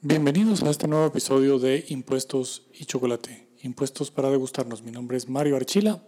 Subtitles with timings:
[0.00, 3.48] Bienvenidos a este nuevo episodio de Impuestos y Chocolate.
[3.62, 4.84] Impuestos para degustarnos.
[4.84, 6.00] Mi nombre es Mario Archila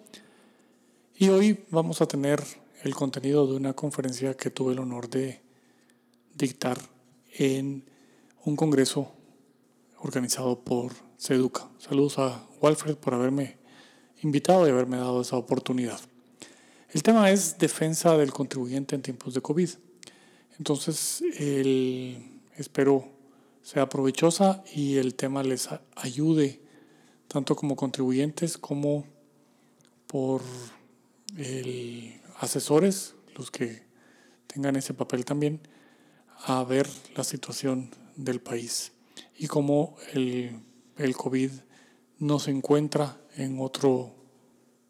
[1.16, 2.40] y hoy vamos a tener
[2.84, 5.42] el contenido de una conferencia que tuve el honor de
[6.36, 6.78] dictar
[7.36, 7.84] en
[8.44, 9.10] un congreso
[9.98, 11.68] organizado por Seduca.
[11.78, 13.58] Saludos a Walfred por haberme
[14.22, 15.98] invitado y haberme dado esa oportunidad.
[16.90, 19.68] El tema es defensa del contribuyente en tiempos de COVID.
[20.58, 21.24] Entonces,
[22.56, 23.18] espero
[23.62, 26.60] sea provechosa y el tema les ayude
[27.28, 29.06] tanto como contribuyentes como
[30.06, 30.42] por
[32.38, 33.82] asesores, los que
[34.46, 35.60] tengan ese papel también,
[36.44, 38.92] a ver la situación del país
[39.36, 40.60] y cómo el,
[40.96, 41.52] el COVID
[42.18, 44.14] no se encuentra en otro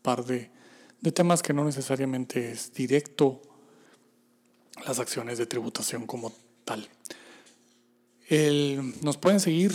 [0.02, 0.50] par de,
[1.00, 3.42] de temas que no necesariamente es directo
[4.86, 6.32] las acciones de tributación como
[6.64, 6.88] tal
[8.30, 9.72] nos pueden seguir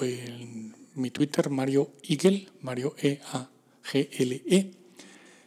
[0.00, 4.42] en mi Twitter, Mario Eagle, Mario E-A-G-L-E.
[4.46, 4.74] -E.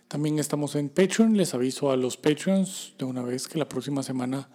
[0.09, 1.37] También estamos en Patreon.
[1.37, 4.49] Les aviso a los Patreons de una vez que la próxima semana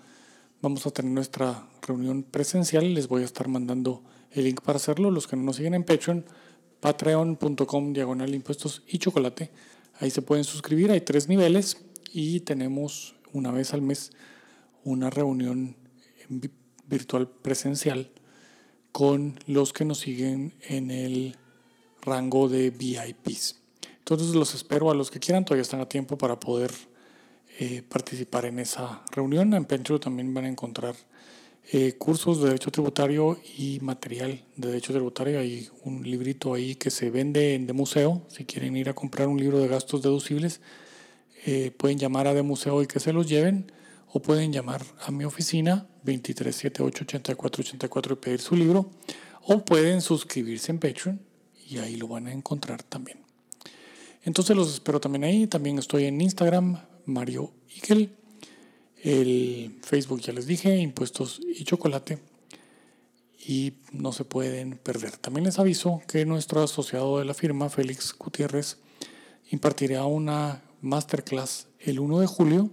[0.60, 2.92] vamos a tener nuestra reunión presencial.
[2.92, 5.10] Les voy a estar mandando el link para hacerlo.
[5.10, 6.26] Los que no nos siguen en Patreon,
[6.80, 9.50] patreon.com diagonal impuestos y chocolate.
[9.98, 10.90] Ahí se pueden suscribir.
[10.90, 11.78] Hay tres niveles
[12.12, 14.12] y tenemos una vez al mes
[14.84, 15.74] una reunión
[16.28, 16.40] en
[16.88, 18.10] virtual presencial
[18.92, 21.36] con los que nos siguen en el
[22.02, 23.60] rango de VIPs.
[23.98, 26.70] Entonces los espero a los que quieran, todavía están a tiempo para poder
[27.58, 29.52] eh, participar en esa reunión.
[29.54, 30.94] En Pentro también van a encontrar
[31.72, 35.40] eh, cursos de derecho tributario y material de derecho tributario.
[35.40, 38.22] Hay un librito ahí que se vende en de museo.
[38.28, 40.60] Si quieren ir a comprar un libro de gastos deducibles,
[41.44, 43.72] eh, pueden llamar a de museo y que se los lleven
[44.12, 48.90] o pueden llamar a mi oficina 2378-8484 y pedir su libro
[49.42, 51.20] o pueden suscribirse en Patreon
[51.68, 53.26] y ahí lo van a encontrar también.
[54.26, 55.46] Entonces los espero también ahí.
[55.46, 58.10] También estoy en Instagram, Mario Igel.
[59.02, 62.18] El Facebook ya les dije, impuestos y chocolate.
[63.46, 65.16] Y no se pueden perder.
[65.16, 68.78] También les aviso que nuestro asociado de la firma, Félix Gutiérrez,
[69.50, 72.70] impartirá una masterclass el 1 de julio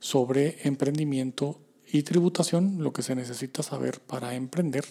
[0.00, 1.60] sobre emprendimiento
[1.92, 4.86] y tributación, lo que se necesita saber para emprender.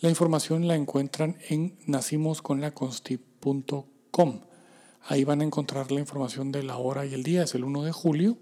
[0.00, 4.40] La información la encuentran en nacimosconlaconsti.com.
[5.06, 7.84] Ahí van a encontrar la información de la hora y el día, es el 1
[7.84, 8.36] de julio.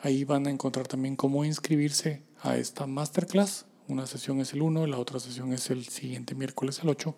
[0.00, 3.66] Ahí van a encontrar también cómo inscribirse a esta masterclass.
[3.88, 7.14] Una sesión es el 1, la otra sesión es el siguiente miércoles, el 8.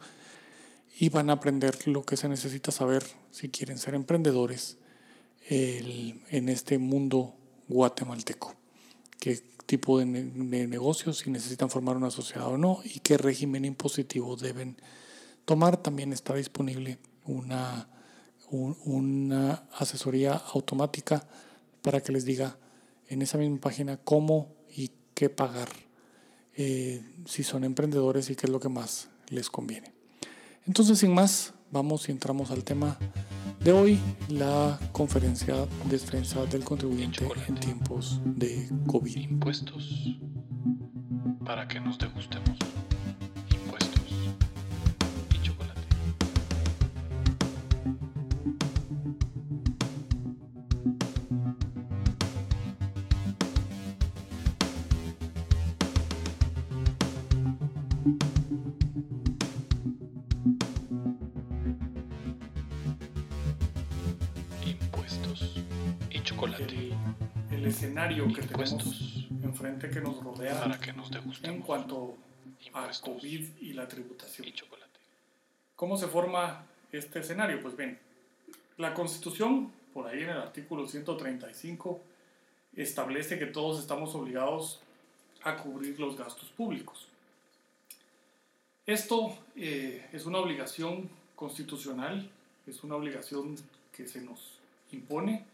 [0.98, 4.78] Y van a aprender lo que se necesita saber si quieren ser emprendedores
[5.48, 7.36] en este mundo
[7.68, 8.56] guatemalteco.
[9.20, 14.34] Qué tipo de, negocios, si necesitan formar una sociedad o no, y qué régimen impositivo
[14.34, 14.76] deben
[15.44, 15.76] tomar.
[15.76, 17.88] También está disponible una,
[18.50, 21.24] una asesoría automática
[21.82, 22.58] para que les diga
[23.06, 25.68] en esa misma página cómo y qué pagar
[26.56, 29.92] eh, si son emprendedores y qué es lo que más les conviene.
[30.66, 32.98] Entonces, sin más, vamos y entramos al tema
[33.60, 33.98] de hoy,
[34.28, 35.54] la conferencia
[35.84, 39.16] de defensa del contribuyente en tiempos de COVID.
[39.16, 40.18] Impuestos
[41.44, 42.69] para que nos degustemos.
[68.28, 71.10] Que tenemos enfrente que nos rodea para que nos
[71.42, 72.16] en cuanto
[72.74, 74.48] a COVID y la tributación.
[75.76, 77.60] ¿Cómo se forma este escenario?
[77.62, 77.98] Pues bien,
[78.76, 82.00] la Constitución, por ahí en el artículo 135,
[82.76, 84.80] establece que todos estamos obligados
[85.42, 87.08] a cubrir los gastos públicos.
[88.86, 92.30] Esto eh, es una obligación constitucional,
[92.66, 93.56] es una obligación
[93.92, 94.58] que se nos
[94.92, 95.44] impone,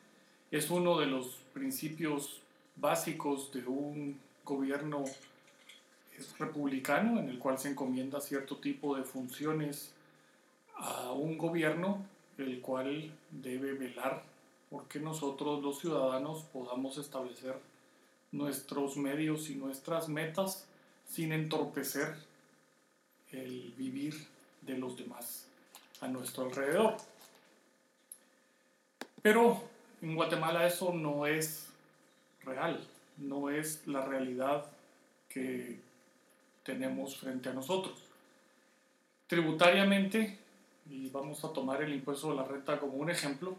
[0.56, 2.40] es uno de los principios
[2.76, 5.04] básicos de un gobierno
[6.38, 9.92] republicano en el cual se encomienda cierto tipo de funciones
[10.76, 12.04] a un gobierno
[12.38, 14.22] el cual debe velar
[14.70, 17.56] porque nosotros los ciudadanos podamos establecer
[18.32, 20.66] nuestros medios y nuestras metas
[21.08, 22.16] sin entorpecer
[23.32, 24.14] el vivir
[24.62, 25.46] de los demás
[26.00, 26.96] a nuestro alrededor.
[29.22, 31.68] Pero en Guatemala eso no es
[32.44, 32.86] real,
[33.18, 34.66] no es la realidad
[35.28, 35.78] que
[36.62, 38.02] tenemos frente a nosotros.
[39.26, 40.38] Tributariamente,
[40.88, 43.56] y vamos a tomar el impuesto de la renta como un ejemplo,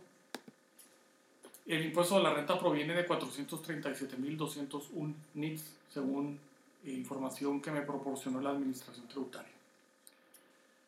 [1.65, 6.39] el impuesto de la renta proviene de 437.201 NITs, según
[6.85, 9.56] información que me proporcionó la Administración Tributaria.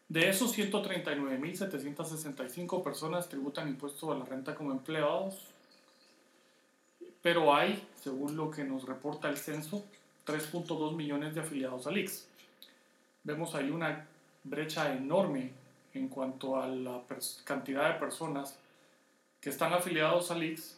[0.09, 5.35] De esos 139.765 personas tributan impuesto a la renta como empleados,
[7.21, 9.85] pero hay, según lo que nos reporta el censo,
[10.25, 12.25] 3.2 millones de afiliados al IX.
[13.23, 14.07] Vemos ahí una
[14.43, 15.51] brecha enorme
[15.93, 17.03] en cuanto a la
[17.43, 18.57] cantidad de personas
[19.39, 20.75] que están afiliados al IX,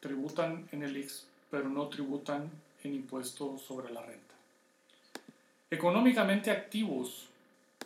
[0.00, 2.50] tributan en el IX, pero no tributan
[2.82, 4.34] en impuestos sobre la renta.
[5.70, 7.30] Económicamente activos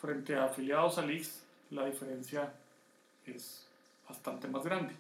[0.01, 1.29] frente a afiliados al IX,
[1.71, 2.53] la diferencia
[3.27, 3.67] es
[4.09, 4.95] bastante más grande.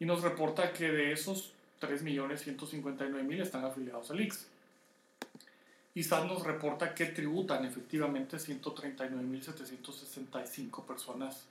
[0.00, 4.46] Y nos reporta que de esos 3.159.000 están afiliados al IX.
[5.98, 11.46] ISAT nos reporta que tributan efectivamente 139.765 personas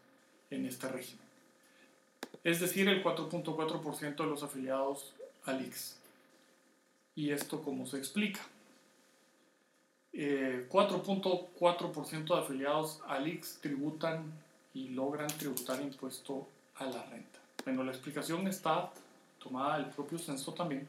[0.50, 1.28] en este régimen
[2.48, 5.12] es decir, el 4.4% de los afiliados
[5.44, 5.98] al IX.
[7.16, 8.40] ¿Y esto cómo se explica?
[10.14, 14.32] 4.4% eh, de afiliados al IX tributan
[14.74, 17.38] y logran tributar impuesto a la renta.
[17.66, 18.94] Bueno, la explicación está
[19.44, 20.88] tomada del propio censo también,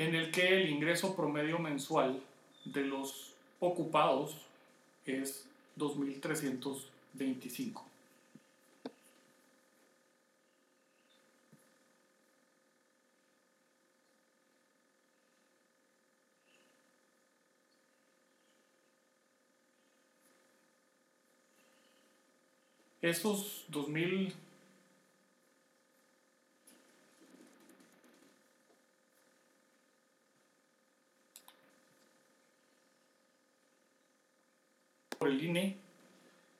[0.00, 2.22] en el que el ingreso promedio mensual
[2.64, 4.34] de los ocupados
[5.04, 7.82] es 2.325.
[23.02, 24.34] Esos 2000
[35.20, 35.76] por el INE,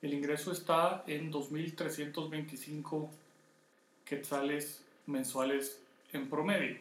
[0.03, 3.09] el ingreso está en 2.325
[4.05, 5.81] quetzales mensuales
[6.13, 6.77] en promedio.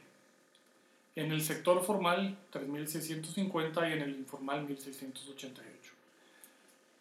[1.17, 5.55] En el sector formal, 3.650 y en el informal, 1.688.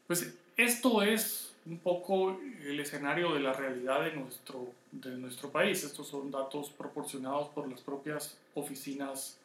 [0.07, 5.83] Pues esto es un poco el escenario de la realidad de nuestro, de nuestro país.
[5.83, 9.37] Estos son datos proporcionados por las propias oficinas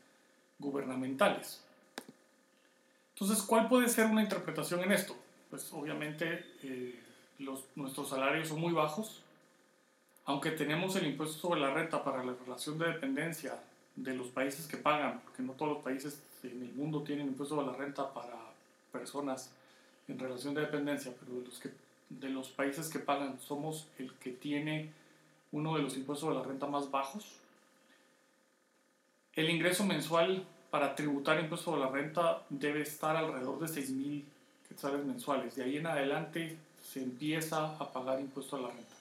[0.60, 1.60] gubernamentales.
[3.14, 5.16] Entonces, ¿cuál puede ser una interpretación en esto?
[5.50, 7.00] Pues obviamente eh,
[7.38, 9.22] los, nuestros salarios son muy bajos,
[10.25, 13.62] aunque tenemos el impuesto sobre la renta para la relación de dependencia
[13.94, 17.55] de los países que pagan, porque no todos los países en el mundo tienen impuesto
[17.55, 18.37] sobre la renta para
[18.90, 19.50] personas
[20.08, 21.70] en relación de dependencia, pero los que
[22.10, 24.93] de los países que pagan somos el que tiene
[25.52, 27.37] uno de los impuestos de la renta más bajos.
[29.34, 30.44] El ingreso mensual
[30.75, 34.25] para tributar impuesto de la renta debe estar alrededor de 6.000
[34.69, 35.55] quetzales mensuales.
[35.55, 38.97] De ahí en adelante se empieza a pagar impuesto a la renta.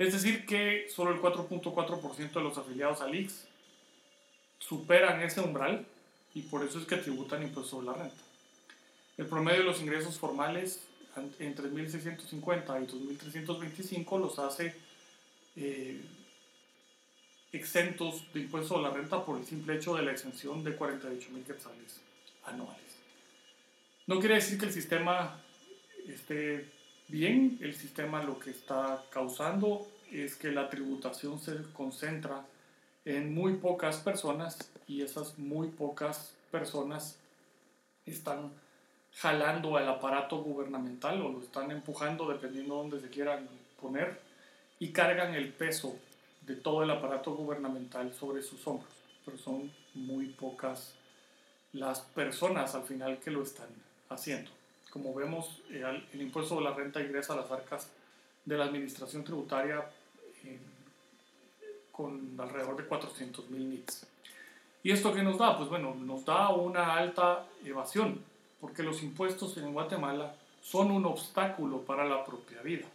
[0.00, 3.32] Es decir, que solo el 4.4% de los afiliados al IX
[4.58, 5.86] superan ese umbral
[6.34, 8.22] y por eso es que tributan impuesto sobre la renta.
[9.16, 10.80] El promedio de los ingresos formales
[11.38, 14.74] entre 1.650 y 2.325 los hace
[15.54, 16.00] eh,
[17.52, 21.44] exentos de impuesto a la renta por el simple hecho de la exención de 48.000
[21.44, 22.00] quetzales
[22.44, 22.82] anuales.
[24.06, 25.40] No quiere decir que el sistema
[26.06, 26.68] esté
[27.08, 32.44] bien, el sistema lo que está causando es que la tributación se concentra
[33.04, 37.18] en muy pocas personas y esas muy pocas personas
[38.06, 38.52] están
[39.12, 43.48] jalando al aparato gubernamental o lo están empujando dependiendo de dónde se quieran
[43.80, 44.20] poner
[44.78, 45.98] y cargan el peso
[46.48, 48.90] de todo el aparato gubernamental sobre sus hombros.
[49.24, 50.94] Pero son muy pocas
[51.72, 53.68] las personas al final que lo están
[54.08, 54.50] haciendo.
[54.90, 57.90] Como vemos, eh, el, impuesto de la renta ingresa a las arcas
[58.46, 59.84] de la administración tributaria
[60.44, 60.58] eh,
[61.92, 64.06] con alrededor de 400 mil NITs.
[64.82, 65.58] ¿Y esto qué nos da?
[65.58, 68.24] Pues bueno, nos da una alta evasión
[68.58, 72.86] porque los impuestos en Guatemala son un obstáculo para la propia vida.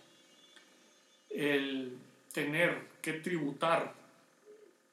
[1.29, 1.97] El
[2.33, 3.93] tener que tributar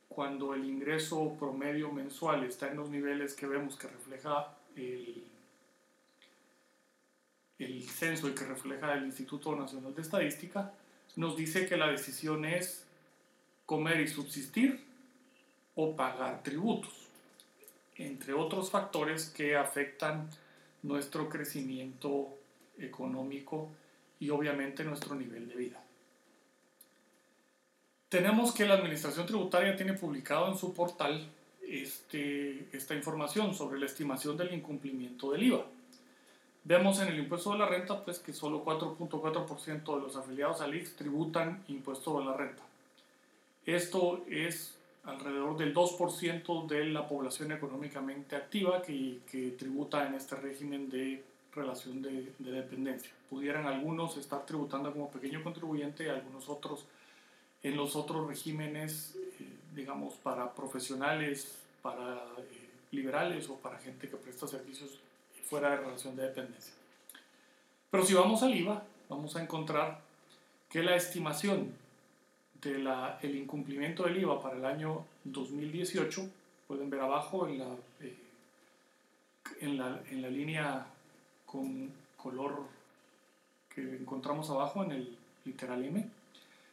[0.09, 5.25] cuando el ingreso promedio mensual está en los niveles que vemos que refleja el,
[7.61, 10.73] el censo y que refleja el Instituto Nacional de Estadística,
[11.15, 12.85] nos dice que la decisión es
[13.65, 14.85] comer y subsistir
[15.77, 17.07] o pagar tributos.
[17.97, 20.29] entre otros factores que afectan
[20.83, 22.37] nuestro crecimiento
[22.79, 23.71] económico
[24.19, 25.85] y obviamente nuestro nivel de vida.
[28.11, 31.29] Tenemos que la Administración Tributaria tiene publicado en su portal
[31.63, 35.65] este, esta información sobre la estimación del incumplimiento del IVA.
[36.65, 40.75] Vemos en el impuesto de la renta pues, que solo 4.4% de los afiliados al
[40.75, 42.65] IX tributan impuesto de la renta.
[43.65, 44.75] Esto es
[45.05, 51.23] alrededor del 2% de la población económicamente activa que, que, tributa en este régimen de
[51.55, 53.13] relación de, de, dependencia.
[53.31, 56.85] Pudieran algunos estar tributando como pequeño contribuyente algunos otros
[57.63, 64.17] en los otros regímenes, eh, digamos, para profesionales, para eh, liberales o para gente que
[64.17, 64.99] presta servicios
[65.45, 66.73] fuera de relación de dependencia.
[67.91, 70.01] Pero si vamos al IVA, vamos a encontrar
[70.69, 71.75] que la estimación
[72.63, 72.89] del
[73.23, 76.29] el incumplimiento del IVA para el año 2018,
[76.69, 78.17] pueden ver abajo en la, eh,
[79.61, 80.87] en la, en la línea
[81.47, 82.65] con color
[83.75, 86.07] que encontramos abajo en el literal M,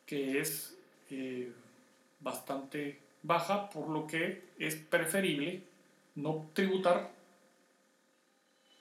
[0.07, 0.77] que es
[1.11, 1.53] eh,
[2.21, 5.63] bastante baja, por lo que es preferible
[6.15, 7.11] no tributar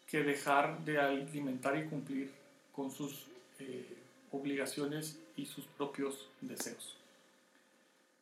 [0.07, 2.31] que dejar de alimentar y cumplir
[2.73, 3.27] con sus
[3.59, 3.97] eh,
[4.31, 6.95] obligaciones y sus propios deseos.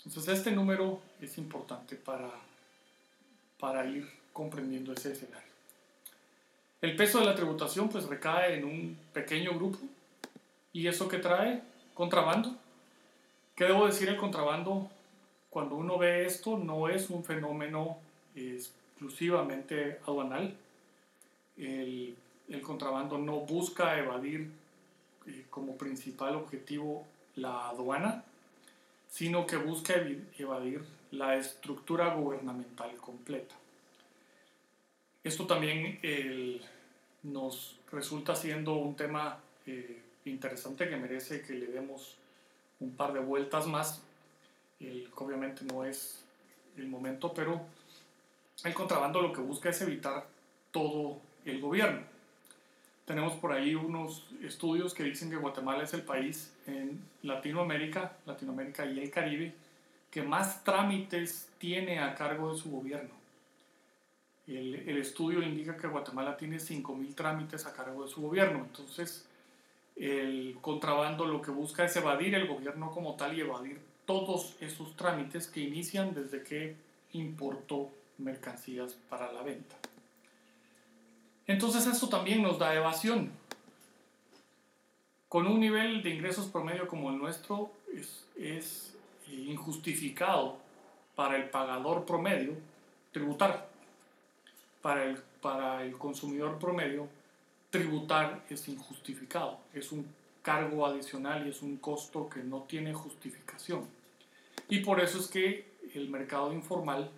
[0.06, 2.30] Entonces este número es importante para,
[3.60, 5.48] para ir comprendiendo ese escenario.
[6.82, 9.80] El peso de la tributación pues recae en un pequeño grupo
[10.74, 11.62] y eso que trae
[11.94, 12.56] contrabando.
[13.56, 14.90] ¿Qué debo decir el contrabando
[15.58, 17.98] cuando uno ve esto, no es un fenómeno
[18.36, 20.56] exclusivamente aduanal.
[21.58, 22.16] El,
[22.62, 24.52] contrabando no busca evadir
[25.26, 28.24] eh, como principal objetivo la aduana,
[29.10, 29.96] sino que busca
[30.38, 33.56] evadir la estructura gubernamental completa.
[35.24, 36.00] Esto también
[37.24, 42.16] nos resulta siendo un tema eh, interesante que merece que le demos
[42.80, 44.04] un par de vueltas más
[45.16, 46.24] obviamente no es
[46.78, 47.62] el momento, pero
[48.64, 50.28] el contrabando lo que busca es evitar
[50.72, 52.02] todo el gobierno.
[53.06, 58.86] Tenemos por ahí unos estudios que dicen que Guatemala es el país en Latinoamérica, Latinoamérica
[58.86, 59.54] y el Caribe
[60.12, 63.14] que más trámites tiene a cargo de su gobierno.
[64.46, 68.60] El, el estudio indica que Guatemala tiene 5.000 trámites a cargo de su gobierno.
[68.60, 69.28] Entonces,
[69.96, 74.96] el contrabando lo que busca es evadir el gobierno como tal y evadir todos esos
[74.96, 76.76] trámites que inician desde que
[77.14, 79.76] importó mercancías para la venta.
[81.46, 83.32] Entonces esto también nos da evasión.
[85.30, 88.96] Con un nivel de ingresos promedio como el nuestro es, es
[89.28, 90.58] eh, injustificado
[91.16, 92.54] para el pagador promedio
[93.12, 93.70] tributar.
[94.82, 97.10] Para el, para el consumidor promedio
[97.70, 99.60] tributar es injustificado.
[99.74, 100.08] Es un
[100.42, 103.97] cargo adicional y es un costo que no tiene justificación.
[104.70, 107.10] Y por eso es que el mercado informal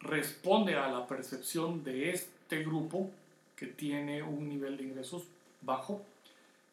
[0.00, 3.10] responde a la percepción de este grupo
[3.56, 5.24] que tiene un nivel de ingresos
[5.60, 6.02] bajo,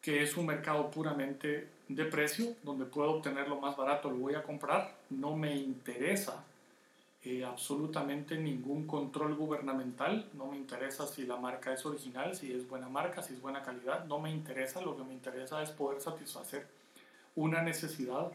[0.00, 4.34] que es un mercado puramente de precio, donde puedo obtener lo más barato, lo voy
[4.34, 6.44] a comprar, no me interesa
[7.24, 12.68] eh, absolutamente ningún control gubernamental, no me interesa si la marca es original, si es
[12.68, 16.00] buena marca, si es buena calidad, no me interesa, lo que me interesa es poder
[16.00, 16.68] satisfacer
[17.34, 18.30] una necesidad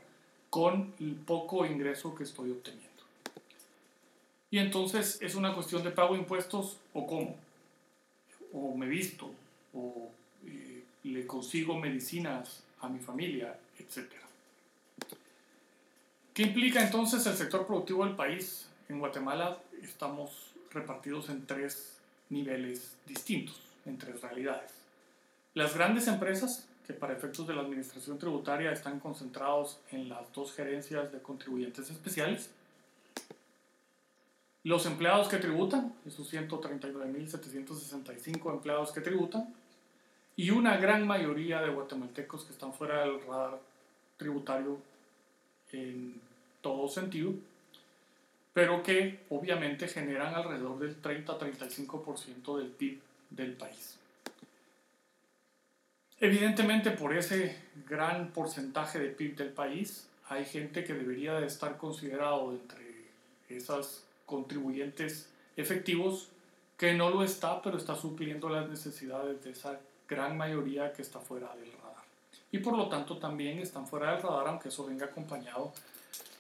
[0.52, 2.90] con el poco ingreso que estoy obteniendo.
[4.52, 7.38] Y entonces es una cuestión de pago impuestos o cómo,
[8.52, 9.32] o me visto,
[9.74, 10.12] o
[10.46, 14.12] eh, le consigo medicinas a mi familia, etc.
[16.34, 18.68] ¿Qué implica entonces el sector productivo del país?
[18.90, 21.98] En Guatemala estamos repartidos en tres
[22.30, 24.74] niveles distintos entre realidades.
[25.54, 30.54] Las grandes empresas, que para efectos de la administración tributaria están concentrados en las dos
[30.54, 32.50] gerencias de contribuyentes especiales,
[34.64, 39.52] los empleados que tributan, esos 139.765 empleados que tributan,
[40.36, 43.60] y una gran mayoría de guatemaltecos que están fuera del radar
[44.18, 44.78] tributario
[45.72, 46.22] en
[46.62, 47.34] todo sentido,
[48.54, 54.01] pero que obviamente generan alrededor del 30-35% del PIB del país.
[56.24, 57.58] Evidentemente por ese
[57.90, 63.10] gran porcentaje de PIB del país hay gente que debería de estar considerado entre
[63.50, 66.30] esas contribuyentes efectivos
[66.78, 71.20] que no lo está, pero está supliendo las necesidades de esa gran mayoría que está
[71.20, 72.06] fuera del radar.
[72.52, 75.74] Y por lo tanto también están fuera del radar, aunque eso venga acompañado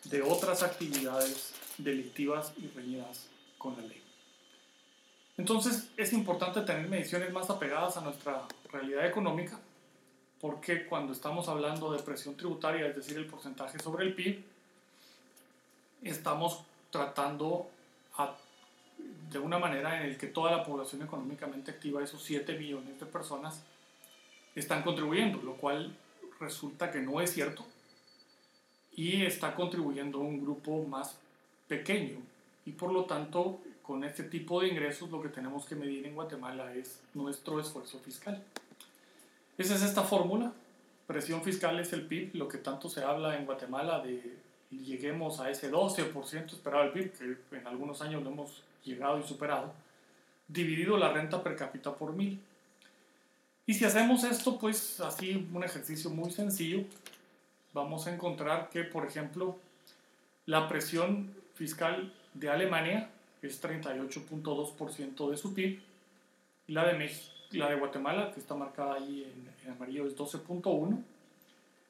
[0.03, 4.01] de otras actividades delictivas y reñidas con la ley.
[5.37, 9.59] Entonces es importante tener mediciones más apegadas a nuestra realidad económica,
[10.41, 14.43] porque cuando estamos hablando de presión tributaria, es decir, el porcentaje sobre el PIB,
[16.01, 17.69] estamos tratando
[19.31, 23.05] de una manera en la que toda la población económicamente activa, esos 7 millones de
[23.05, 23.63] personas,
[24.55, 25.95] están contribuyendo, lo cual
[26.39, 27.63] resulta que no es cierto
[28.93, 31.17] y está contribuyendo un grupo más
[31.67, 32.17] pequeño
[32.65, 36.15] y por lo tanto con este tipo de ingresos lo que tenemos que medir en
[36.15, 38.43] Guatemala es nuestro esfuerzo fiscal.
[39.57, 40.53] Esa es esta fórmula.
[41.07, 44.37] Presión fiscal es el PIB, lo que tanto se habla en Guatemala de
[44.71, 47.11] lleguemos a ese 12% esperado del PIB,
[47.49, 49.73] que en algunos años lo hemos llegado y superado,
[50.47, 52.39] dividido la renta per cápita por mil.
[53.65, 56.83] Y si hacemos esto, pues así un ejercicio muy sencillo,
[57.73, 59.57] vamos a encontrar que, por ejemplo,
[60.45, 63.09] la presión fiscal de Alemania
[63.41, 65.81] es 38.2% de su PIB,
[66.67, 69.31] y la de, México, la de Guatemala, que está marcada ahí
[69.65, 71.03] en, amarillo, es 12.1%,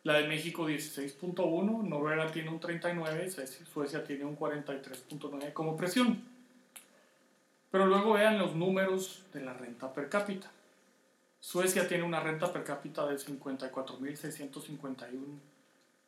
[0.03, 3.31] la de México 16.1, Noruega tiene un 39,
[3.71, 6.23] Suecia tiene un 43.9 como presión.
[7.69, 10.49] Pero luego vean los números de la renta per cápita.
[11.39, 15.07] Suecia tiene una renta per cápita de 54.651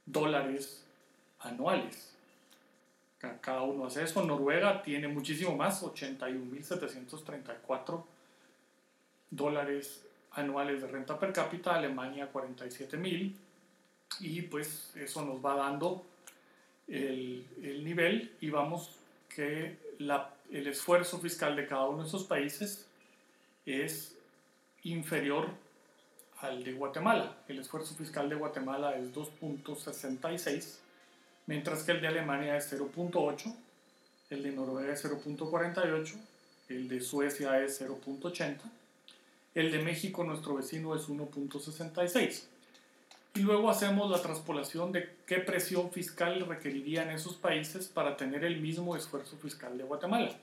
[0.05, 0.83] dólares
[1.39, 2.13] anuales.
[3.41, 4.25] Cada uno hace eso.
[4.25, 8.03] Noruega tiene muchísimo más, 81.734
[9.35, 11.75] dólares anuales de renta per cápita.
[11.75, 13.33] Alemania 47.000
[14.19, 16.05] y pues eso nos va dando
[16.87, 18.91] el, el nivel y vamos
[19.33, 22.85] que la, el esfuerzo fiscal de cada uno de esos países
[23.65, 24.15] es
[24.83, 25.49] inferior
[26.39, 27.37] al de Guatemala.
[27.47, 30.77] El esfuerzo fiscal de Guatemala es 2.66,
[31.47, 33.55] mientras que el de Alemania es 0.8,
[34.29, 36.15] el de Noruega es 0.48,
[36.69, 38.59] el de Suecia es 0.80,
[39.55, 42.43] el de México, nuestro vecino, es 1.66
[43.35, 48.61] y luego hacemos la transpolación de qué presión fiscal requerirían esos países para tener el
[48.61, 50.37] mismo esfuerzo fiscal de Guatemala.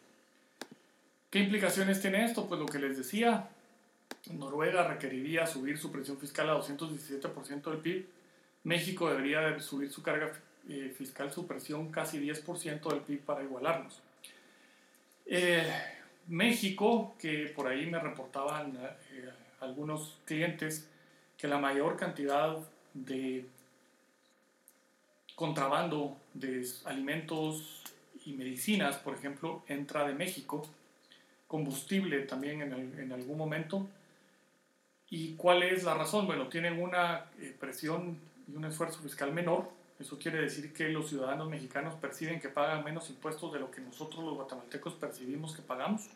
[1.30, 2.46] ¿Qué implicaciones tiene esto?
[2.46, 3.48] Pues lo que les decía,
[4.32, 8.06] Noruega requeriría subir su presión fiscal a 217% del PIB,
[8.64, 10.32] México debería subir su carga
[10.68, 14.00] eh, fiscal supresión casi 10% del PIB para igualarnos.
[15.26, 15.68] Eh,
[16.28, 20.88] México, que por ahí me reportaban eh, algunos clientes
[21.36, 22.56] que la mayor cantidad
[22.94, 23.46] de
[25.34, 27.82] contrabando de alimentos
[28.26, 30.68] y medicinas, por ejemplo, entra de México,
[31.48, 33.88] combustible también en, en algún momento.
[35.08, 36.26] ¿Y cuál es la razón?
[36.26, 37.24] Bueno, tienen una
[37.58, 42.48] presión y un esfuerzo fiscal menor, eso quiere decir que los ciudadanos mexicanos perciben que
[42.48, 46.08] pagan menos impuestos de lo que nosotros los guatemaltecos percibimos que pagamos.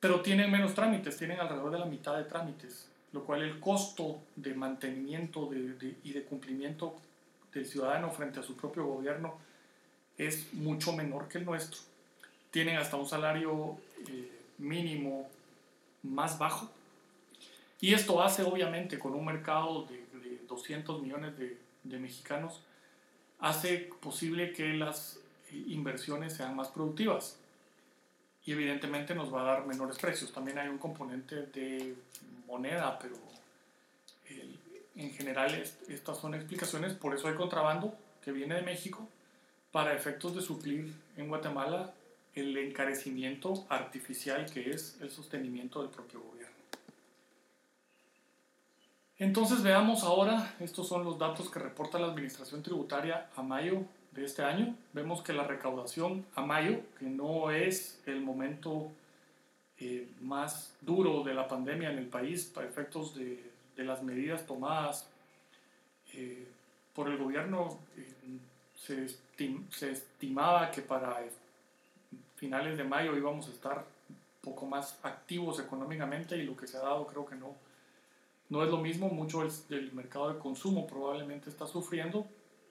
[0.00, 4.20] pero tienen menos trámites, tienen alrededor de la mitad de trámites, lo cual el costo
[4.36, 6.94] de mantenimiento y de cumplimiento
[7.52, 9.38] del ciudadano frente a su propio gobierno
[10.16, 11.80] es mucho menor que el nuestro.
[12.50, 13.76] Tienen hasta un salario
[14.08, 15.28] eh, mínimo
[16.02, 16.70] más bajo.
[17.80, 20.06] Y esto hace, obviamente, con un mercado de,
[20.48, 22.62] 200 millones de, de, mexicanos,
[23.38, 25.20] hace posible que las
[25.52, 27.38] inversiones sean más productivas.
[28.44, 30.32] Y evidentemente nos va a dar menores precios.
[30.32, 31.94] También hay un componente de
[32.46, 33.16] moneda, pero
[34.96, 35.54] en general
[35.88, 36.94] estas son explicaciones.
[36.94, 39.08] Por eso hay contrabando que viene de México
[39.70, 41.92] para efectos de suplir en Guatemala
[42.34, 46.37] el encarecimiento artificial que es el sostenimiento del propio gobierno.
[49.18, 54.24] Entonces veamos ahora, estos son los datos que reporta la Administración Tributaria a mayo de
[54.24, 54.76] este año.
[54.92, 58.92] Vemos que la recaudación a mayo, que no es el momento
[59.78, 65.08] eh, más duro de la pandemia en el país para efectos de, las medidas tomadas
[66.12, 66.48] eh,
[66.94, 68.38] por el gobierno, eh,
[68.74, 69.08] se,
[69.70, 71.16] se estimaba que para
[72.34, 76.76] finales de mayo íbamos a estar un poco más activos económicamente y lo que se
[76.76, 77.54] ha dado creo que no,
[78.50, 79.08] no es lo mismo.
[79.08, 82.26] Mucho del mercado de consumo probablemente está sufriendo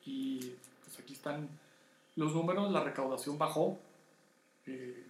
[0.06, 0.40] y
[0.84, 1.50] pues aquí están
[2.16, 2.72] los números.
[2.72, 3.78] La recaudación bajó
[4.66, 5.04] eh,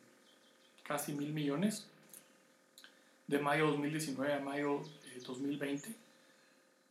[0.83, 1.87] casi mil millones
[3.27, 4.81] de mayo 2019 a mayo
[5.25, 5.93] 2020.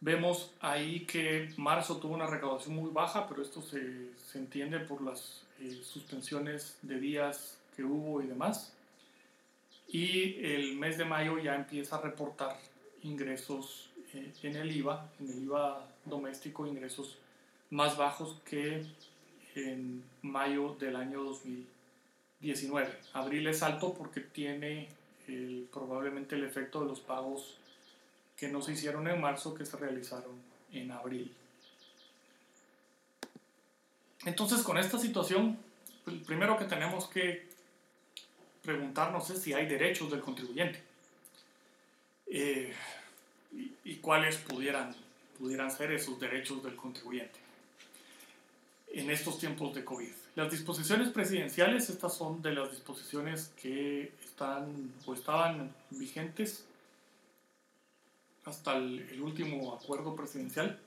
[0.00, 5.00] Vemos ahí que marzo tuvo una recaudación muy baja, pero esto se, se entiende por
[5.00, 8.72] las eh, suspensiones de días que hubo y demás.
[9.88, 12.58] Y el mes de mayo ya empieza a reportar
[13.06, 17.16] ingresos eh, en el IVA, en el IVA doméstico, ingresos
[17.70, 18.84] más bajos que
[19.54, 22.98] en mayo del año 2019.
[23.14, 24.88] Abril es alto porque tiene
[25.72, 27.56] probablemente el efecto de los pagos
[28.36, 30.40] que no se hicieron en marzo que se realizaron
[30.72, 31.34] en abril.
[34.24, 35.58] Entonces, con esta situación,
[36.06, 37.48] el primero que tenemos que
[38.62, 40.86] preguntarnos es si hay derechos del contribuyente
[42.26, 42.72] eh,
[43.84, 44.94] y, cuáles pudieran,
[45.38, 47.38] pudieran ser esos derechos del contribuyente
[48.92, 50.12] en estos tiempos de COVID.
[50.36, 56.64] Las disposiciones presidenciales, estas son de las disposiciones que están o estaban vigentes
[58.44, 60.78] hasta el último acuerdo presidencial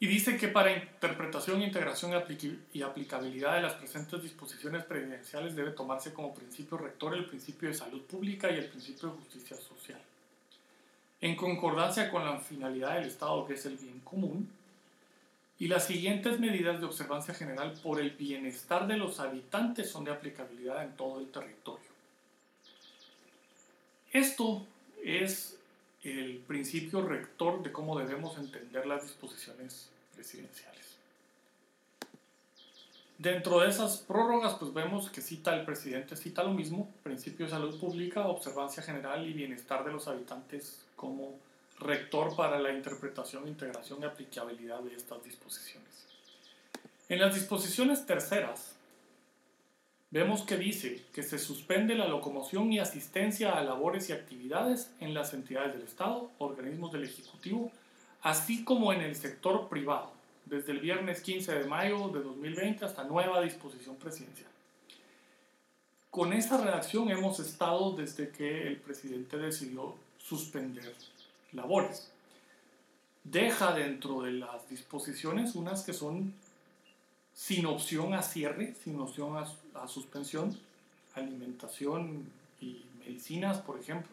[0.00, 2.12] y dice que para interpretación, integración
[2.72, 7.74] y aplicabilidad de las presentes disposiciones presidenciales debe tomarse como principio rector el principio de
[7.74, 10.00] salud pública y el principio de justicia social.
[11.20, 14.48] En concordancia con la finalidad del Estado, que es el bien común,
[15.58, 20.12] y las siguientes medidas de observancia general por el bienestar de los habitantes son de
[20.12, 21.88] aplicabilidad en todo el territorio.
[24.12, 24.64] Esto
[25.02, 25.58] es
[26.04, 30.78] el principio rector de cómo debemos entender las disposiciones presidenciales.
[33.18, 37.50] Dentro de esas prórrogas, pues vemos que cita el presidente, cita lo mismo, principio de
[37.50, 41.38] salud pública, observancia general y bienestar de los habitantes como
[41.78, 45.88] rector para la interpretación, integración y aplicabilidad de estas disposiciones.
[47.08, 48.74] En las disposiciones terceras,
[50.10, 55.14] vemos que dice que se suspende la locomoción y asistencia a labores y actividades en
[55.14, 57.70] las entidades del Estado, organismos del Ejecutivo,
[58.22, 60.12] así como en el sector privado,
[60.46, 64.50] desde el viernes 15 de mayo de 2020 hasta nueva disposición presidencial.
[66.10, 69.94] Con esa redacción hemos estado desde que el presidente decidió
[70.28, 70.94] suspender
[71.52, 72.10] labores.
[73.24, 76.34] Deja dentro de las disposiciones unas que son
[77.34, 80.58] sin opción a cierre, sin opción a, suspensión,
[81.14, 84.10] alimentación y medicinas, por ejemplo,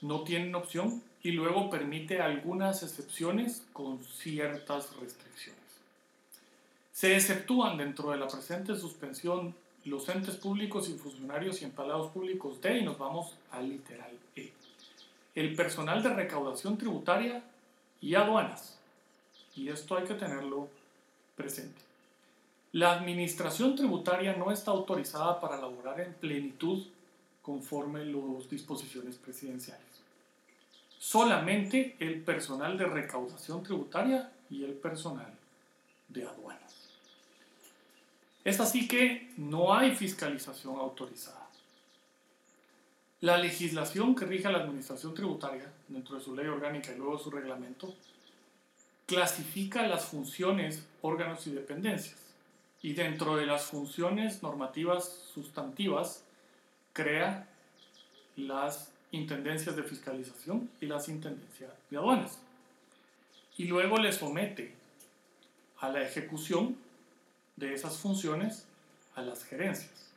[0.00, 5.60] no tienen opción y luego permite algunas excepciones con ciertas restricciones.
[6.92, 9.54] Se exceptúan dentro de la presente suspensión
[9.84, 14.52] los entes públicos y funcionarios y empleados públicos de, y nos vamos al literal E,
[15.34, 17.42] el personal de recaudación tributaria
[18.00, 18.78] y aduanas.
[19.54, 20.68] Y esto hay que tenerlo
[21.36, 21.80] presente.
[22.72, 26.86] La administración tributaria no está autorizada para elaborar en plenitud
[27.42, 29.84] conforme las disposiciones presidenciales.
[30.98, 35.32] Solamente el personal de recaudación tributaria y el personal
[36.08, 36.90] de aduanas.
[38.44, 41.39] Es así que no hay fiscalización autorizada.
[43.20, 47.30] La legislación que rige la administración tributaria, dentro de su ley orgánica y luego su
[47.30, 47.94] reglamento,
[49.06, 52.30] clasifica las funciones, órganos y dependencias
[52.82, 55.04] y dentro de las funciones normativas
[55.34, 56.24] sustantivas
[56.92, 57.46] crea
[58.36, 62.38] las intendencias de fiscalización y las intendencias de aduanas.
[63.58, 64.74] Y luego le somete
[65.78, 66.76] a la ejecución
[67.56, 68.66] de esas funciones
[69.14, 70.09] a las gerencias.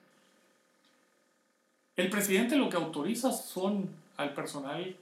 [1.95, 4.95] El presidente lo que autoriza son al personal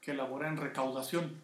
[0.00, 1.34] que labora en recaudación.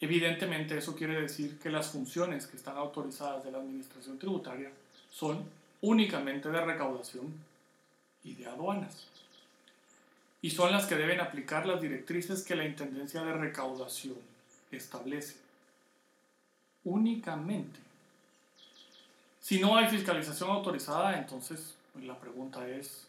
[0.00, 4.70] Evidentemente eso quiere decir que las funciones que están autorizadas de la administración tributaria
[5.10, 5.44] son
[5.80, 7.32] únicamente de recaudación
[8.22, 9.06] y de aduanas.
[10.42, 14.16] Y son las que deben aplicar las directrices que la Intendencia de Recaudación
[14.70, 15.36] establece.
[16.84, 17.80] Únicamente.
[19.40, 23.06] Si no hay fiscalización autorizada, entonces la pregunta es,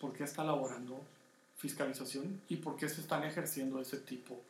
[0.00, 1.00] ¿por qué está elaborando
[1.56, 4.40] fiscalización y por qué se están ejerciendo ese tipo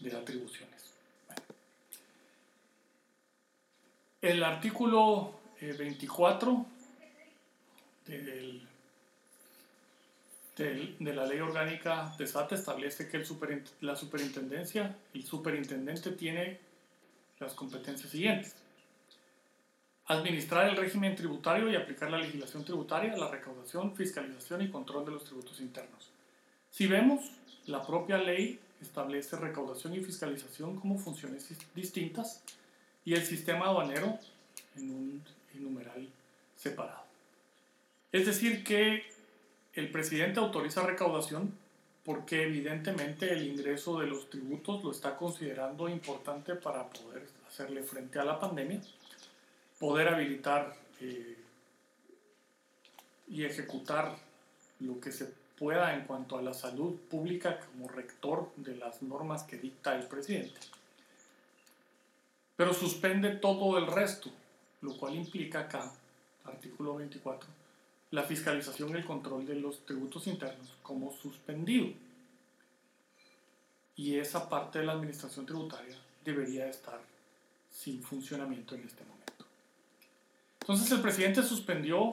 [0.00, 0.92] de atribuciones?
[4.20, 6.66] El artículo 24
[8.08, 8.60] eh,
[10.56, 13.24] de la ley orgánica de SAT establece que
[13.80, 16.60] la superintendencia, el superintendente tiene
[17.40, 18.54] las competencias siguientes.
[20.12, 25.12] Administrar el régimen tributario y aplicar la legislación tributaria, la recaudación, fiscalización y control de
[25.12, 26.10] los tributos internos.
[26.70, 27.30] Si vemos,
[27.64, 32.42] la propia ley establece recaudación y fiscalización como funciones distintas
[33.06, 34.18] y el sistema aduanero
[34.76, 36.06] en un numeral
[36.56, 37.04] separado.
[38.12, 39.04] Es decir, que
[39.72, 41.54] el presidente autoriza recaudación
[42.04, 48.18] porque evidentemente el ingreso de los tributos lo está considerando importante para poder hacerle frente
[48.18, 48.82] a la pandemia,
[49.82, 51.36] poder habilitar eh,
[53.26, 54.16] y ejecutar
[54.78, 59.42] lo que se pueda en cuanto a la salud pública como rector de las normas
[59.42, 60.60] que dicta el presidente.
[62.54, 64.30] Pero suspende todo el resto,
[64.82, 65.92] lo cual implica acá,
[66.44, 67.50] artículo 24,
[68.12, 71.88] la fiscalización y el control de los tributos internos como suspendido.
[73.96, 77.00] Y esa parte de la administración tributaria debería estar
[77.68, 79.31] sin funcionamiento en este momento.
[80.62, 82.12] Entonces el presidente suspendió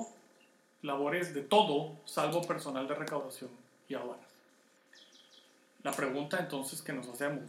[0.81, 3.51] labores de todo salvo personal de recaudación
[3.87, 4.25] y aduanas.
[5.83, 7.43] La pregunta entonces que nos hacemos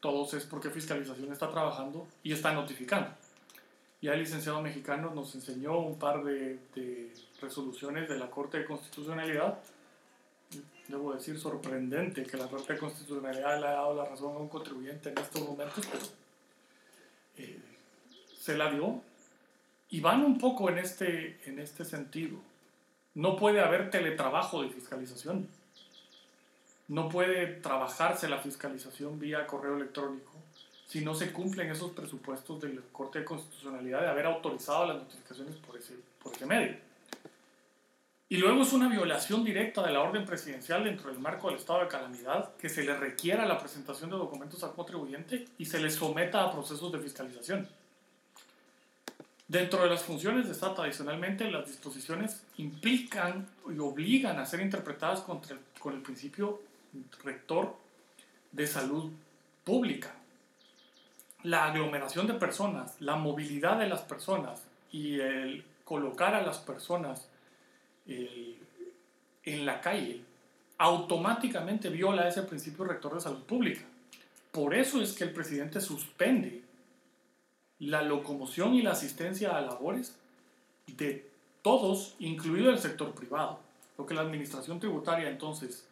[0.00, 3.08] todos es por qué fiscalización está trabajando y está notificando.
[4.02, 6.58] Ya el licenciado mexicano nos enseñó un par de,
[7.40, 9.58] resoluciones de la Corte de Constitucionalidad.
[10.86, 14.50] Debo decir sorprendente que la Corte de Constitucionalidad le haya dado la razón a un
[14.50, 16.04] contribuyente en estos momentos, pero
[17.38, 17.58] eh,
[18.38, 19.00] se la dio.
[19.90, 22.38] Y van un poco en este, en este sentido.
[23.14, 25.48] No puede haber teletrabajo de fiscalización.
[26.88, 30.36] No puede trabajarse la fiscalización vía correo electrónico
[30.86, 34.98] si no se cumplen esos presupuestos de la Corte de Constitucionalidad de haber autorizado las
[34.98, 36.76] notificaciones por ese, por ese medio.
[38.28, 41.80] Y luego es una violación directa de la orden presidencial dentro del marco del estado
[41.80, 45.90] de calamidad que se le requiera la presentación de documentos al contribuyente y se le
[45.90, 47.68] someta a procesos de fiscalización.
[49.48, 55.20] Dentro de las funciones de Estado, adicionalmente, las disposiciones implican y obligan a ser interpretadas
[55.20, 56.62] con el, con el principio
[57.22, 57.76] rector
[58.50, 59.12] de salud
[59.62, 60.12] pública
[61.46, 67.28] la aglomeración de personas, la movilidad de las personas y el colocar a las personas
[68.06, 68.58] eh,
[69.44, 70.22] en la calle
[70.78, 73.82] automáticamente viola ese principio rector de salud pública.
[74.50, 76.62] Por eso es que el presidente suspende
[77.78, 80.16] la locomoción y la asistencia a labores
[80.86, 81.28] de
[81.62, 83.58] todos, incluido el sector privado.
[83.98, 85.86] Lo que la administración tributaria entonces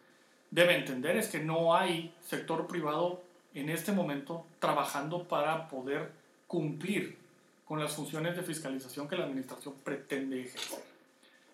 [0.51, 3.21] debe entender es que no hay sector privado
[3.53, 6.11] en este momento trabajando para poder
[6.47, 7.17] cumplir
[7.65, 10.83] con las funciones de fiscalización que la administración pretende ejercer.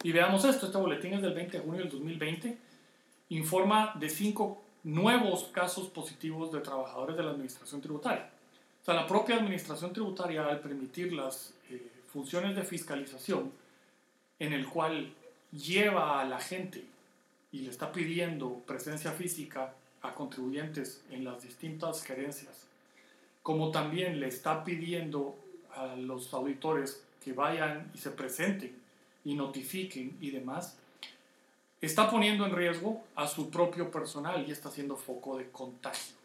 [0.04, 2.58] Y veamos esto, este boletín es del 20 de junio del 2020,
[3.30, 8.30] informa de cinco nuevos casos positivos de trabajadores de la administración tributaria.
[8.82, 13.52] O sea, la propia administración tributaria al permitir las eh, funciones de fiscalización
[14.40, 15.14] en el cual
[15.52, 16.84] lleva a la gente
[17.52, 22.66] y le está pidiendo presencia física a contribuyentes en las distintas gerencias,
[23.44, 25.36] como también le está pidiendo
[25.76, 28.76] a los auditores que vayan y se presenten
[29.24, 30.76] y notifiquen y demás,
[31.82, 36.21] está poniendo en riesgo a su propio personal y está haciendo foco de contagio.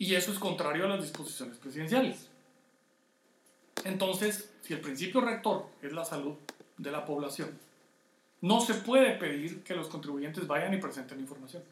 [0.00, 2.26] Y eso es contrario a las disposiciones presidenciales.
[3.84, 6.36] Entonces, si el principio rector es la salud
[6.78, 7.50] de la población,
[8.40, 11.62] no se puede pedir que los contribuyentes vayan y presenten información.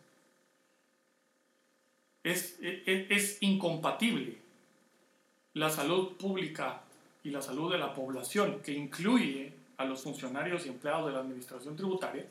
[2.22, 4.36] Es, es, incompatible
[5.54, 6.82] la salud pública
[7.24, 11.20] y la salud de la población, que incluye a los funcionarios y empleados de la
[11.20, 12.26] administración tributaria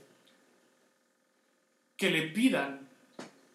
[1.96, 2.88] que le pidan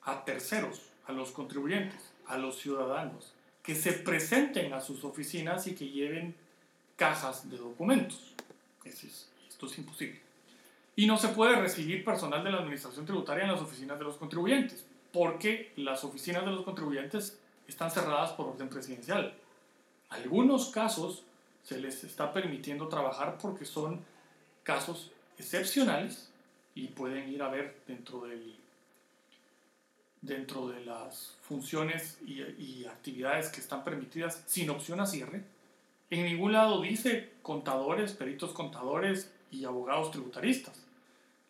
[0.02, 5.74] a terceros, a los contribuyentes, a los ciudadanos, que se presenten a sus oficinas y
[5.74, 6.34] que lleven
[6.96, 8.32] cajas de documentos.
[8.84, 10.18] esto es imposible.
[10.96, 14.16] Y no se puede recibir personal de la administración tributaria en las oficinas de los
[14.16, 19.34] contribuyentes, porque las oficinas de los contribuyentes están cerradas por orden presidencial.
[20.08, 21.24] Algunos casos
[21.62, 24.00] se les está permitiendo trabajar porque son
[24.62, 26.30] casos excepcionales
[26.74, 28.61] y pueden ir a ver dentro del
[30.22, 35.42] dentro de las funciones y, y, actividades que están permitidas sin opción a cierre.
[36.10, 40.80] En ningún lado dice contadores, peritos contadores y abogados tributaristas.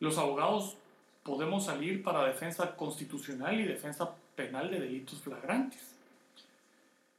[0.01, 0.77] Los abogados
[1.23, 5.83] podemos salir para defensa constitucional y defensa penal de delitos flagrantes.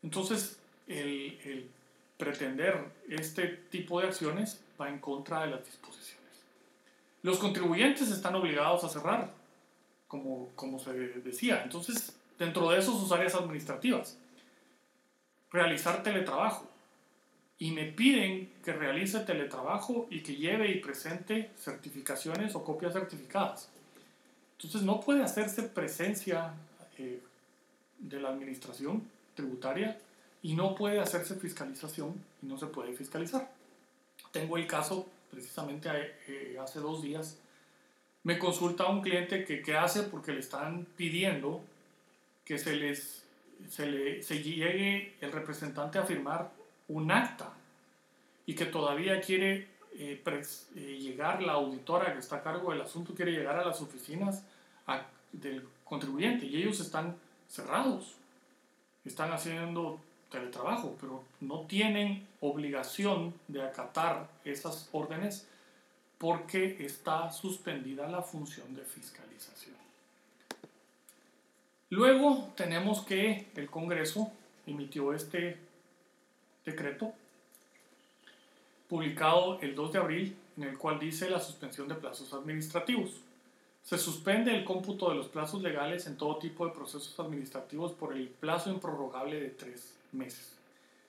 [0.02, 1.70] Entonces, el, el
[2.18, 6.24] pretender este tipo de acciones va en contra de las disposiciones.
[7.22, 9.32] Los contribuyentes están obligados a cerrar,
[10.14, 11.64] como, como se decía.
[11.64, 14.16] Entonces, dentro de eso sus áreas administrativas,
[15.52, 16.70] realizar teletrabajo.
[17.58, 23.70] Y me piden que realice teletrabajo y que lleve y presente certificaciones o copias certificadas.
[24.58, 26.54] Entonces no puede hacerse presencia
[27.00, 27.20] eh,
[27.98, 29.02] de la administración
[29.34, 29.98] tributaria
[30.44, 33.52] y no puede hacerse fiscalización y no se puede fiscalizar.
[34.32, 35.90] Tengo el caso precisamente
[36.28, 37.40] eh, hace dos días.
[38.24, 41.62] Me consulta un cliente que qué hace porque le están pidiendo
[42.46, 43.24] que se les
[43.70, 46.52] se, le, llegue el representante a firmar
[46.88, 47.54] un acta
[48.46, 53.14] y que todavía quiere eh, eh, llegar la auditora que está a cargo del asunto,
[53.14, 54.44] quiere llegar a las oficinas
[55.32, 57.16] del contribuyente y ellos están
[57.48, 58.16] cerrados,
[59.06, 65.48] están haciendo teletrabajo, pero no tienen obligación de acatar esas órdenes
[66.24, 69.76] porque está suspendida la función de fiscalización.
[71.90, 74.32] Luego tenemos que el Congreso
[74.66, 75.58] emitió este
[76.64, 77.12] decreto
[78.88, 83.20] publicado el 2 de abril en el cual dice la suspensión de plazos administrativos.
[83.84, 88.16] Se suspende el cómputo de los plazos legales en todo tipo de procesos administrativos por
[88.16, 90.54] el plazo improrrogable de tres meses.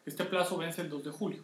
[0.05, 1.43] Este plazo vence el 2 de julio.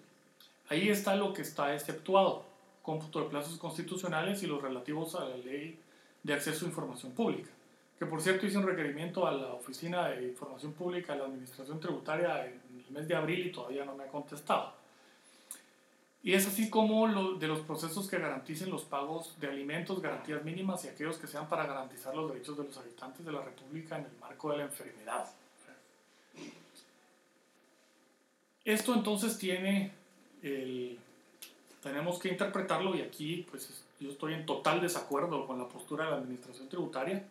[0.68, 2.49] Ahí está lo que está exceptuado,
[2.82, 5.78] cómputo de plazos constitucionales y los relativos a la ley
[6.22, 7.50] de acceso a información pública,
[7.98, 11.80] que por cierto hice un requerimiento a la Oficina de Información Pública de la Administración
[11.80, 14.74] Tributaria en el mes de abril y todavía no me ha contestado.
[16.22, 20.44] Y es así como lo, de los procesos que garanticen los pagos de alimentos, garantías
[20.44, 23.96] mínimas y aquellos que sean para garantizar los derechos de los habitantes de la República
[23.96, 25.30] en el marco de la enfermedad.
[28.66, 29.92] Esto entonces tiene
[30.42, 30.98] el,
[31.82, 36.10] tenemos que interpretarlo y aquí pues yo estoy en total desacuerdo con la postura de
[36.12, 37.24] la administración tributaria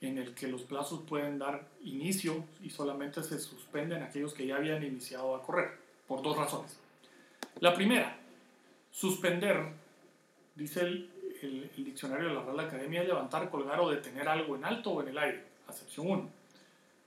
[0.00, 4.56] en el que los plazos pueden dar inicio y solamente se suspenden aquellos que ya
[4.56, 5.70] habían iniciado a correr
[6.06, 6.78] por dos razones.
[7.60, 8.16] La primera,
[8.92, 9.72] suspender,
[10.54, 11.10] dice el,
[11.42, 15.02] el, diccionario de la Real Academia, es levantar, colgar o detener algo en alto o
[15.02, 16.30] en el aire, acepción 1.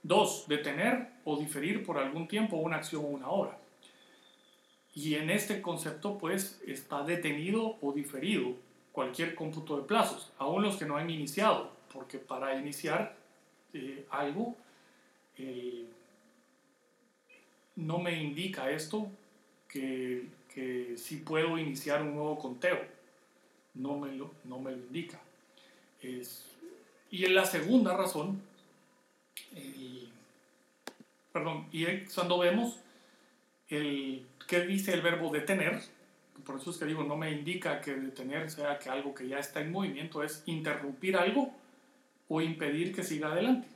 [0.02, 3.58] Dos, detener o diferir por algún tiempo una acción o una obra.
[4.94, 8.54] Y en este concepto, pues, está detenido o diferido
[8.92, 13.16] cualquier cómputo de plazos, aún los que no han iniciado, porque para iniciar
[13.72, 14.54] eh, algo,
[15.38, 15.86] eh,
[17.76, 19.08] no me indica esto
[19.66, 22.78] que, que sí puedo iniciar un nuevo conteo.
[23.74, 25.18] No me lo, no me indica.
[27.10, 28.42] Y en la segunda razón,
[31.32, 32.78] perdón, y cuando vemos
[33.76, 35.80] el, qué dice el verbo detener,
[36.44, 39.38] por eso es que digo, no me indica que detener sea que algo que ya
[39.38, 41.52] está en movimiento, es interrumpir algo
[42.28, 43.68] o impedir que siga adelante.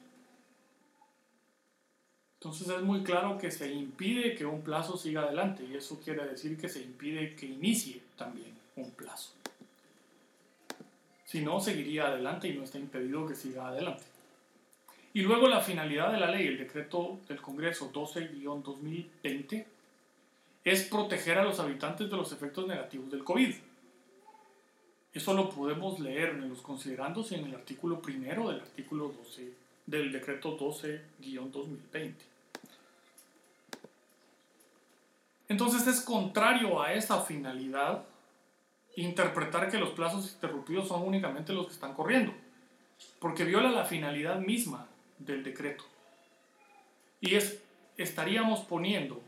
[2.41, 6.27] Entonces es muy claro que se impide que un plazo siga adelante y eso quiere
[6.27, 9.33] decir que se impide que inicie también un plazo.
[11.25, 14.05] Si no, seguiría adelante y no está impedido que siga adelante.
[15.13, 19.65] Y luego la finalidad de la ley, el decreto del Congreso 12-2020,
[20.67, 23.55] es proteger a los habitantes de los efectos negativos del COVID.
[25.15, 29.53] Eso lo podemos leer en los considerandos en el artículo primero del artículo 12
[29.87, 32.15] del decreto 12-2020.
[35.49, 38.05] Entonces es contrario a esa finalidad
[38.97, 42.33] interpretar que los plazos interrumpidos son únicamente los que están corriendo,
[43.21, 44.89] porque viola la finalidad misma
[45.19, 45.85] del decreto.
[47.21, 47.63] Y es,
[47.97, 49.23] estaríamos poniendo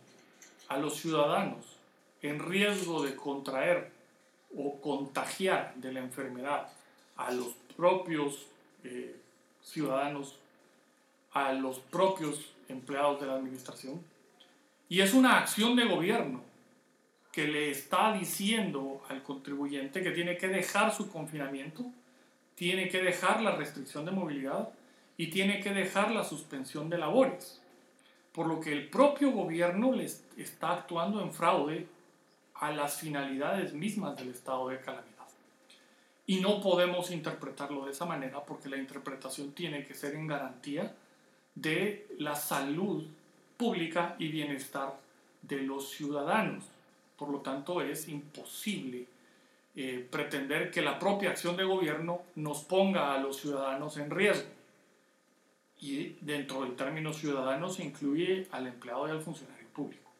[0.68, 1.64] a los ciudadanos
[2.22, 3.90] en riesgo de contraer
[4.56, 6.68] o contagiar de la enfermedad
[7.16, 8.46] a los propios
[8.84, 9.16] eh,
[9.62, 10.36] ciudadanos,
[11.32, 14.00] a los propios empleados de la administración.
[14.88, 16.42] Y es una acción de gobierno
[17.32, 21.84] que le está diciendo al contribuyente que tiene que dejar su confinamiento,
[22.54, 24.70] tiene que dejar la restricción de movilidad
[25.16, 27.60] y tiene que dejar la suspensión de labores.
[28.32, 31.86] Por lo que el propio gobierno les está actuando en fraude
[32.54, 35.08] a las finalidades mismas del estado de calamidad.
[36.26, 40.94] Y no podemos interpretarlo de esa manera porque la interpretación tiene que ser en garantía
[41.54, 43.06] de la salud
[43.56, 44.94] pública y bienestar
[45.42, 46.64] de los ciudadanos.
[47.16, 49.06] Por lo tanto, es imposible
[49.74, 54.50] eh, pretender que la propia acción de gobierno nos ponga a los ciudadanos en riesgo.
[55.80, 60.10] Y dentro del término ciudadano se incluye al empleado y al funcionario público.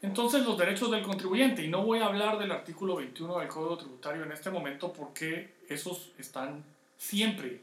[0.00, 3.78] Entonces los derechos del contribuyente, y no voy a hablar del artículo 21 del Código
[3.78, 6.62] Tributario en este momento porque esos están
[6.96, 7.60] siempre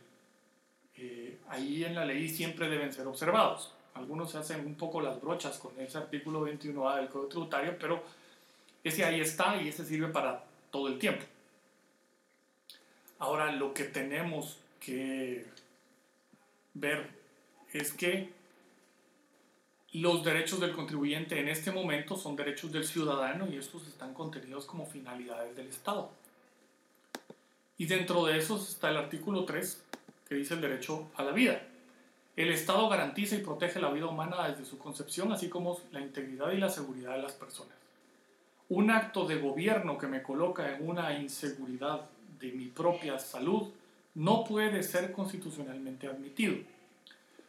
[0.97, 3.73] eh, ahí en la ley siempre deben ser observados.
[3.93, 8.03] Algunos se hacen un poco las brochas con ese artículo 21A del Código Tributario, pero
[8.83, 11.23] ese ahí está y ese sirve para todo el tiempo.
[13.19, 15.45] Ahora lo que tenemos que
[16.75, 17.09] ver
[17.73, 18.29] es que
[19.93, 24.65] los derechos del contribuyente en este momento son derechos del ciudadano y estos están contenidos
[24.65, 26.11] como finalidades del Estado.
[27.77, 29.83] Y dentro de esos está el artículo 3,
[30.27, 31.61] que dice el derecho a la vida.
[32.35, 36.51] El Estado garantiza y protege la vida humana desde su concepción, así como la integridad
[36.51, 37.73] y la seguridad de las personas.
[38.67, 42.09] Un acto de gobierno que me coloca en una inseguridad
[42.39, 43.71] de mi propia salud
[44.15, 46.55] no puede ser constitucionalmente admitido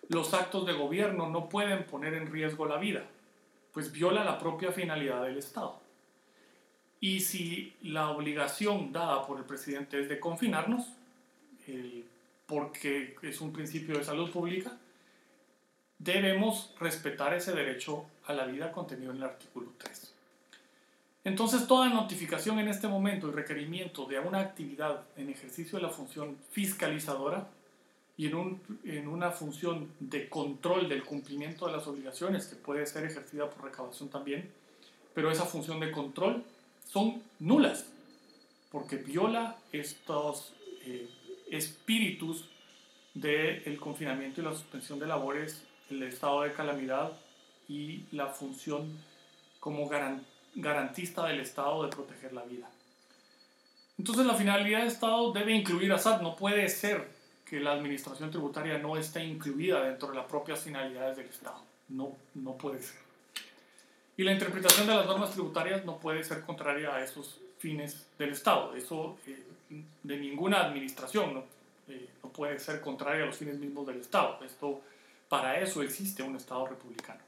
[0.09, 3.05] los actos de gobierno no pueden poner en riesgo la vida,
[3.73, 5.81] pues viola la propia finalidad del Estado.
[7.01, 10.87] Y si la obligación dada por el presidente es de confinarnos,
[12.47, 14.79] porque es un principio de salud pública,
[15.99, 20.06] debemos respetar ese derecho a la vida contenido en el artículo 3.
[21.27, 25.91] Entonces, toda notificación en este momento y requerimiento de una actividad en ejercicio de la
[25.91, 27.49] función fiscalizadora
[28.17, 32.87] y en, un, en una función de control del cumplimiento de las obligaciones, que puede
[32.87, 34.49] ser ejercida por recaudación también,
[35.15, 36.45] pero esa función de control
[36.85, 37.87] son nulas,
[38.71, 40.53] porque viola estos
[40.85, 41.11] eh,
[41.51, 42.49] espíritus
[43.15, 47.11] del confinamiento y la suspensión de labores, el estado de calamidad
[47.69, 48.97] y la función
[49.59, 49.89] como
[50.57, 52.69] garantista del Estado de proteger la vida.
[53.99, 57.09] Entonces la finalidad del Estado debe incluir a SAT, no puede ser
[57.45, 61.63] que la administración tributaria no esté incluida dentro de las propias finalidades del Estado.
[61.89, 62.99] No, no puede ser.
[64.17, 68.31] Y la interpretación de las normas tributarias no puede ser contraria a esos fines del
[68.31, 68.75] Estado.
[68.75, 69.45] Eso eh,
[70.03, 71.45] de ninguna administración ¿no?
[71.89, 74.39] Eh, no puede ser contraria a los fines mismos del Estado.
[74.45, 74.81] Esto,
[75.29, 77.21] para eso existe un Estado republicano.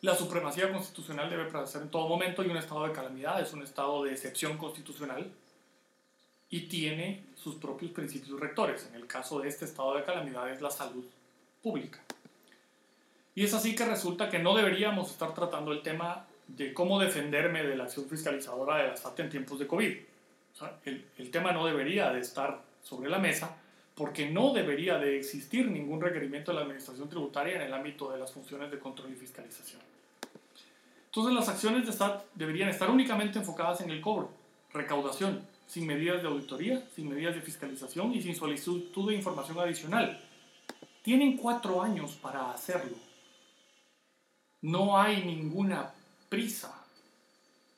[0.00, 3.64] La supremacía constitucional debe prevalecer en todo momento y un estado de calamidad es un
[3.64, 5.28] estado de excepción constitucional
[6.48, 8.86] y tiene sus propios principios rectores.
[8.86, 11.04] En el caso de este estado de calamidad es la salud
[11.60, 12.00] pública.
[13.34, 17.64] Y es así que resulta que no deberíamos estar tratando el tema de cómo defenderme
[17.64, 19.96] de la acción fiscalizadora de la SAT en tiempos de COVID.
[20.84, 23.56] el, el tema no debería de estar sobre la mesa
[23.96, 28.18] porque no debería de existir ningún requerimiento de la administración tributaria en el ámbito de
[28.18, 29.87] las funciones de control y fiscalización.
[31.18, 34.30] Entonces las acciones de SAT deberían estar únicamente enfocadas en el cobro,
[34.72, 40.24] recaudación, sin medidas de auditoría, sin medidas de fiscalización y sin solicitud de información adicional.
[41.02, 42.96] Tienen cuatro años para hacerlo.
[44.60, 45.92] No hay ninguna
[46.28, 46.84] prisa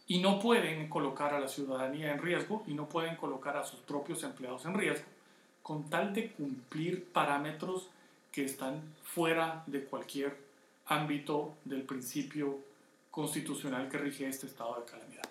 [0.07, 3.81] y no pueden colocar a la ciudadanía en riesgo y no pueden colocar a sus
[3.81, 5.07] propios empleados en riesgo
[5.63, 7.89] con tal de cumplir parámetros
[8.33, 10.37] que están fuera de cualquier
[10.85, 12.69] ámbito del principio
[13.11, 15.29] constitucional que rige este estado de calamidad.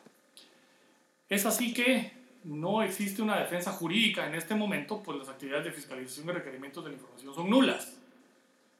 [1.30, 2.12] Es así que
[2.44, 6.84] no existe una defensa jurídica en este momento, pues las actividades de fiscalización y requerimientos
[6.84, 7.96] de la información son nulas.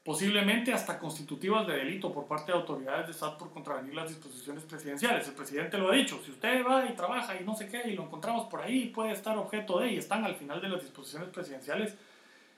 [0.02, 4.64] Posiblemente hasta constitutivas de delito por parte de autoridades de SAT por contravenir las disposiciones
[4.64, 5.28] presidenciales.
[5.28, 7.94] El presidente lo ha dicho, si usted va y trabaja y no sé qué y
[7.94, 11.28] lo encontramos por ahí, puede estar objeto de, y están al final de las disposiciones
[11.28, 11.94] presidenciales,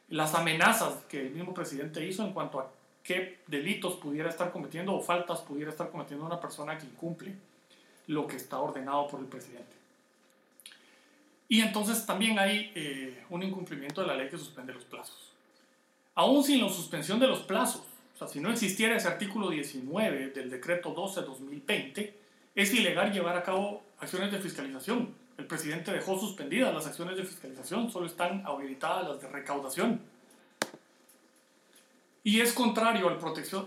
[0.09, 2.71] las amenazas que el mismo presidente hizo en cuanto a
[3.03, 7.35] qué delitos pudiera estar cometiendo o faltas pudiera estar cometiendo una persona que incumple
[8.07, 9.83] lo que está ordenado por el presidente.
[11.49, 15.33] Y entonces también hay eh, un incumplimiento de la ley que suspende los plazos.
[16.15, 17.83] Aún sin la suspensión de los plazos,
[18.15, 22.13] o sea, si no existiera ese artículo 19 del decreto 12-2020,
[22.55, 25.15] es ilegal llevar a cabo acciones de fiscalización.
[25.39, 30.01] El presidente dejó suspendidas las acciones de fiscalización, solo están habilitadas las de recaudación.
[32.25, 33.09] Y es contrario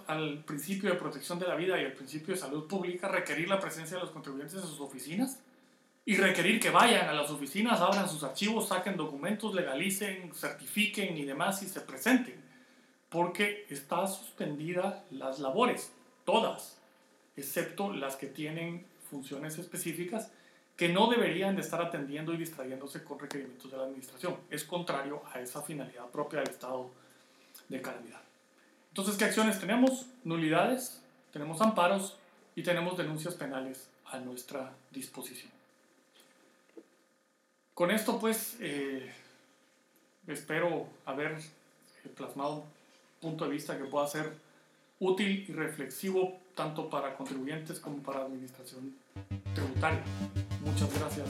[0.07, 3.59] al, principio de protección de la vida y al principio de salud pública requerir la
[3.59, 5.39] presencia de los contribuyentes en sus oficinas
[6.05, 11.25] y requerir que vayan a las oficinas, abran sus archivos, saquen documentos, legalicen, certifiquen y
[11.25, 12.41] demás y se presenten.
[13.09, 15.91] Porque está suspendida las labores,
[16.23, 16.77] todas,
[17.35, 20.31] excepto las que tienen funciones específicas
[20.77, 24.37] que no deberían de estar atendiendo y distrayéndose con requerimientos de la administración.
[24.49, 26.91] Es contrario a esa finalidad propia del estado
[27.69, 28.24] de calamidad.
[28.95, 30.05] Entonces, ¿qué acciones tenemos?
[30.23, 31.01] Nulidades,
[31.33, 32.15] tenemos amparos
[32.55, 35.51] y tenemos denuncias penales a nuestra disposición.
[37.73, 39.11] Con esto, pues, eh,
[40.27, 41.37] espero haber
[42.15, 44.31] plasmado un punto de vista que pueda ser
[45.01, 48.95] útil y reflexivo tanto para contribuyentes como para administración
[49.53, 50.05] tributaria.
[50.61, 51.27] Muchas gracias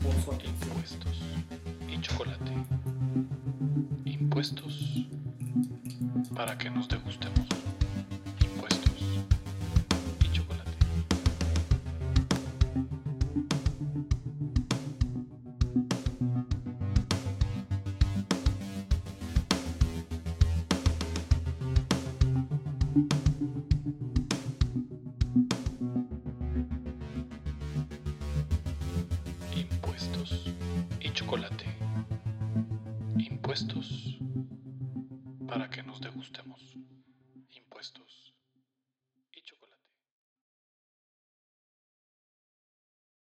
[0.00, 0.70] por su atención.
[0.70, 1.22] Impuestos
[1.88, 2.52] y chocolate.
[4.04, 5.08] Impuestos
[6.34, 7.59] para que nos degustemos.